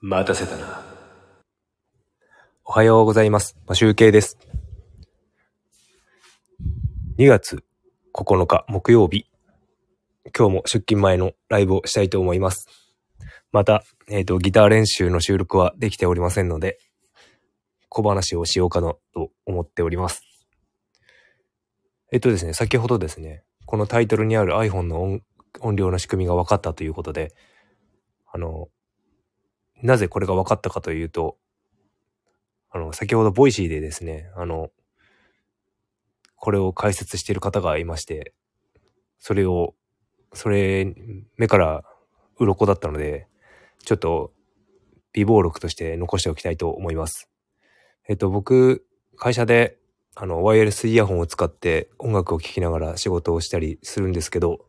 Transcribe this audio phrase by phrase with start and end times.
[0.00, 0.80] 待たせたな。
[2.64, 3.56] おはようございます。
[3.66, 4.38] マシュウケイです。
[7.18, 7.64] 2月
[8.14, 9.26] 9日木曜日。
[10.38, 12.68] 今日も出勤前のライブをしたいと思います。
[13.50, 16.78] また、えっ、と、ギター練習の収録はできておりませんので、
[17.88, 20.22] 小話をしようかなと思っております。
[22.12, 25.22] えっとですね、先ほどですね、このタイトルにある iPhone の音
[25.60, 27.34] 音量の仕組みが分かったということで、
[28.30, 28.68] あの、
[29.82, 31.36] なぜこれが分かったかというと、
[32.70, 34.70] あの、先ほど Voicy でですね、あの、
[36.36, 38.34] これを解説している方がいまして、
[39.18, 39.74] それを、
[40.32, 40.94] それ、
[41.36, 41.82] 目から
[42.38, 43.26] 鱗だったので、
[43.84, 44.32] ちょっと、
[45.12, 47.28] 備忘録として残しておきたいと思います。
[48.08, 48.86] えっと、僕、
[49.16, 49.78] 会社で、
[50.14, 54.67] あの、ワイヤレスイヤホンを使って音楽を聴きながら仕事をしたりするんですけど、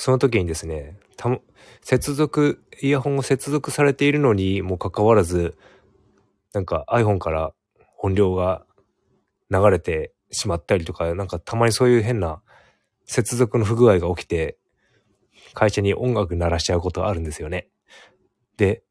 [0.00, 1.42] その時にですね、たも
[1.82, 5.58] 接続、イヤホンを接続されているのにもかかわらず、
[6.52, 7.52] なんか iPhone から
[7.98, 8.64] 音量が
[9.50, 12.40] 流れてしまったりとか、なんかたまにそういう変な
[13.06, 14.56] 接続の不具合が起きて、
[15.52, 17.68] 会社に音楽鳴らしちゃうことあるんですよね。
[18.56, 18.84] で、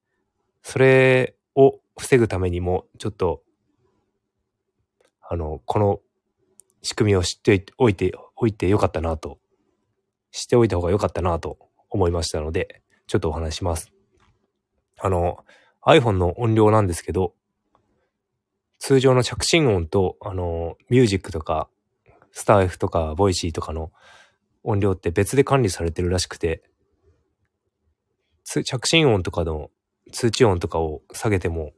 [0.61, 3.43] それを防ぐためにも、ちょっと、
[5.21, 6.01] あの、この
[6.81, 9.39] 仕組みを知っておいて、おいてよかったなと、
[10.31, 11.57] 知っておいた方がよかったなと
[11.89, 13.91] 思いましたので、ちょっとお話します。
[14.99, 15.43] あの、
[15.85, 17.33] iPhone の音量なんですけど、
[18.79, 21.69] 通常の着信音と、あの、ミュージックとか、
[22.31, 23.91] スタエフ とか、 Voicy とかの
[24.63, 26.63] 音量って別で管理されてるらしくて、
[28.43, 29.71] 着信音とかの
[30.11, 31.73] 通知音とかを下げても、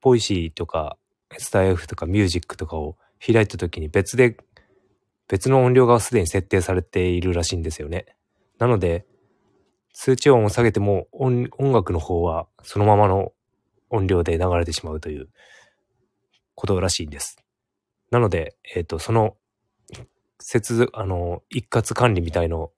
[0.00, 0.96] Voicy とか、
[1.38, 4.36] スタエフ とかミュージックとかを開いた時に別で、
[5.32, 8.04] 別の音量がすでに設定されているらしいんですよね。
[8.58, 9.06] なので、
[9.94, 13.32] 通知音を下げても音楽の方はそのままの
[13.88, 15.30] 音量で流れてしまうという
[16.54, 17.38] ことらしいんです。
[18.10, 19.38] なので、えっ、と、その、
[20.38, 22.70] 接続、あの、一括管理みたいの、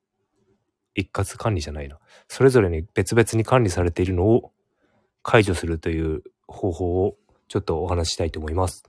[0.94, 1.98] 一括管理じゃないな。
[2.28, 4.52] それぞれに別々に管理されているのを
[5.24, 7.16] 解除するという方法を
[7.48, 8.84] ちょっとお話ししたいと思います。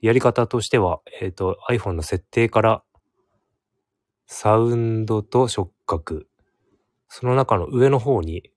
[0.00, 2.82] やり方としては、えっ、と、iPhone の設定から、
[4.26, 6.28] サウンドと触覚、
[7.08, 8.50] その中の上の方に、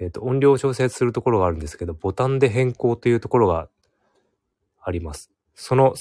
[0.00, 3.68] えっ、と、音量を調整するところがあるんですけど、ボタンで変更というところが
[4.82, 5.30] あります。
[5.54, 5.94] その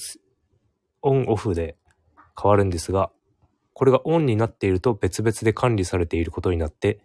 [1.03, 1.75] オンオフで
[2.41, 3.11] 変わるんですが、
[3.73, 6.99] これがオンになっていると別々で管理されていることになって、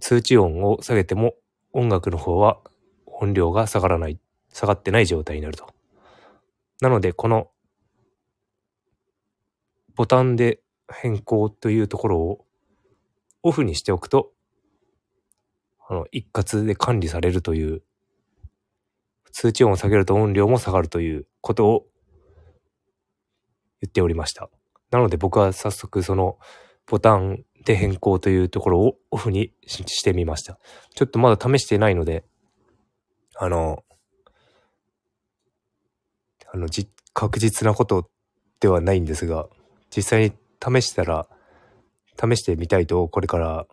[0.00, 1.34] 通知音を下げても
[1.72, 2.58] 音楽の方は
[3.06, 4.18] 音量が下がらない、
[4.52, 5.66] 下がってない状態になると。
[6.80, 7.50] なので、この
[9.94, 10.60] ボタンで
[10.92, 12.44] 変更というところを
[13.42, 14.32] オフにしておくと、
[15.88, 17.82] あの、一括で管理されるという、
[19.32, 21.86] 通知音を下げると音量も下がるということを
[23.80, 24.48] 言っておりました。
[24.90, 26.38] なので僕は早速その
[26.86, 30.58] ボタンで変更というところをオフにしてみました。
[30.94, 32.24] ちょっとまだ試してないので、
[33.36, 33.83] あの、
[36.54, 38.08] あの、じ、確実なこと
[38.60, 39.48] ではないんですが、
[39.94, 40.32] 実際に
[40.80, 41.26] 試したら、
[42.16, 43.66] 試してみたいと、これから、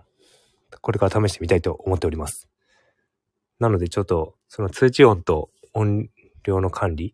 [0.82, 2.50] これから試してみたいと思っております。
[3.60, 6.10] なのでちょっと、その通知音と音
[6.44, 7.14] 量の管理、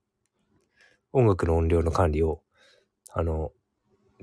[1.12, 2.42] 音楽の音量の管理を、
[3.12, 3.52] あの、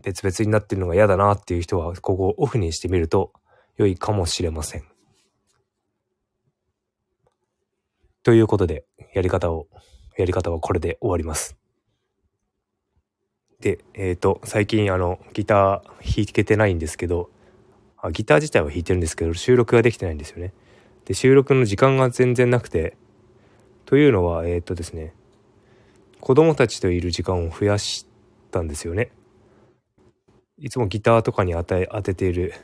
[0.03, 3.35] 別々になってるのが嫌だなっていう人は、ここをオフにしてみると
[3.77, 4.85] 良いかもしれません。
[8.23, 9.67] ということで、やり方を、
[10.17, 11.57] やり方はこれで終わります。
[13.61, 17.31] で、えっ、と、最近あの、ギター弾けてないんですけど、
[17.97, 20.53] あギター自体は弾いてるんですけど、収録ができてないんですよね。
[21.07, 22.97] で、収録の時間が全然なくて、
[23.87, 25.15] というのは、えっ、とですね、
[26.21, 28.07] 子供たちといる時間を増やし
[28.51, 29.11] たんですよね。
[30.59, 32.55] いつもギターとかに与え当てている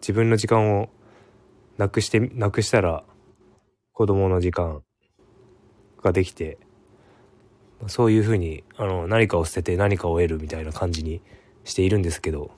[0.00, 0.88] 自分の時間を
[1.78, 3.04] なくして、なくしたら
[3.92, 4.82] 子供の時間
[6.02, 6.58] ができて、
[7.86, 11.20] そういうふうにあの何かを捨てて何かを得るみたいな感じに
[11.64, 12.50] しているんですけど、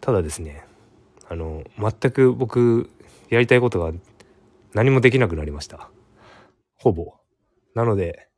[0.00, 0.64] ただですね、
[1.28, 2.90] あの、全く僕
[3.30, 3.92] やりたいことが
[4.74, 5.90] 何もできなくなりました。
[6.76, 7.14] ほぼ。
[7.74, 8.28] なので、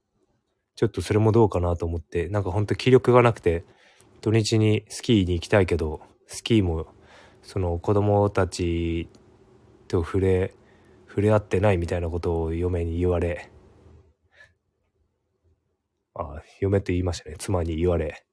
[0.77, 3.65] ちょっとそれもどうかなと思って、なんかほんと気力がなくて、
[4.21, 6.87] 土日にスキーに行きたいけど、スキーも、
[7.43, 9.09] その子供たち
[9.89, 10.55] と触れ、
[11.09, 13.51] 触れ合ってないみたいなことを嫁に言われ、
[16.19, 17.37] あ、嫁と言いましたね。
[17.39, 18.25] 妻に言われ。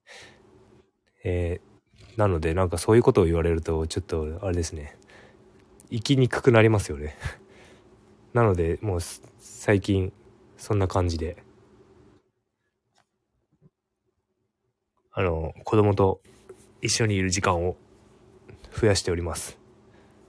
[1.23, 1.73] えー
[2.17, 4.95] なのでなんかそういうことを言われると、ちょっとあれですね。
[5.89, 7.15] 生きにくくなりますよね。
[8.33, 8.99] なので、もう
[9.39, 10.13] 最近、
[10.57, 11.37] そんな感じで、
[15.11, 16.21] あの、子供と
[16.81, 17.77] 一緒にいる時間を
[18.79, 19.57] 増やしております。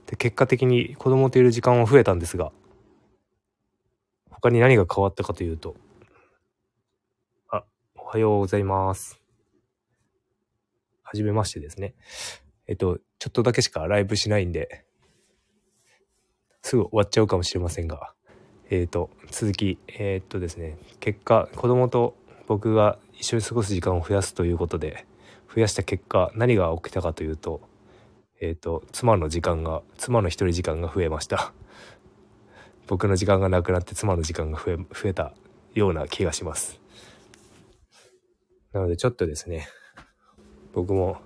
[0.07, 2.51] で、結果的に子供といる時間は増えたんですが、
[4.29, 5.75] 他に何が変わったかというと、
[8.15, 9.19] はようございます。
[11.03, 11.95] はじめましてですね。
[12.65, 14.85] えっと、ちょっとだけしかライブしないんで、
[16.61, 18.13] すぐ終わっちゃうかもしれませんが、
[18.69, 22.15] えっ、と、続き、えっ、とですね、結果、子供と
[22.47, 25.05] 僕が一緒に過ごす時間を増やすということで、
[25.53, 27.67] 増やした結果、何が起きたかというと、
[28.39, 31.51] えっ、と、妻の時間が、妻の一人時間が増えました。
[32.87, 35.33] 僕の時間がなくなって妻の時間が増え、増えた
[35.73, 36.84] ような気がします。
[38.75, 39.69] なのでちょっとですね、
[40.73, 41.21] 僕も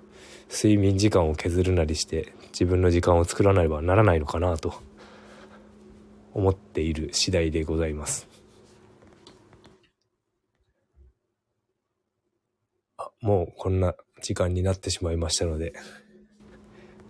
[0.51, 4.75] 睡眠時間を削るなりして自分の時間を作らねばならないのかなと
[6.35, 8.27] 思っている次第でございます。
[12.97, 15.73] あ、もうこんな時間になってしまいましたので、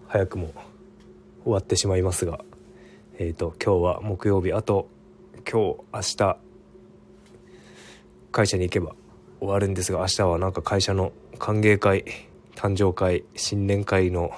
[0.08, 0.54] 早くも
[1.44, 2.40] 終わってしまいますが、
[3.18, 4.88] えっ、ー、と、今日は木曜日、あと
[5.46, 6.38] 今日、明日、
[8.32, 8.96] 会社に行けば
[9.40, 12.06] 終わるんですが、明日はなんか会社の歓迎会、
[12.56, 14.32] 誕生会、新年会の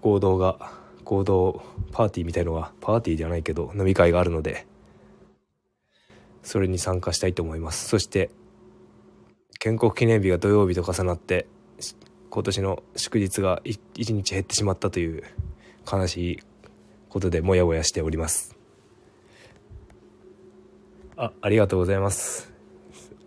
[0.00, 0.72] 合同が
[1.04, 4.66] 合同パーティーみたいのがパーティーじゃないけど飲み会があるので
[6.42, 7.88] それに参加したいと思います。
[7.88, 8.30] そして
[9.58, 11.46] 建国記念日が土曜日と重なって
[12.28, 15.22] 今年の祝日が1日減ってしまったという
[15.90, 16.40] 悲しい
[17.08, 18.56] ことでモヤモヤしております。
[21.16, 22.52] あありがとうございます。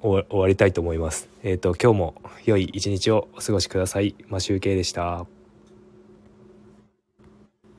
[0.01, 1.29] 終わりたいと思います。
[1.43, 4.15] えっ、ー、と今日も良い一日をお過ごしください。
[4.27, 5.36] マシュウケイでした。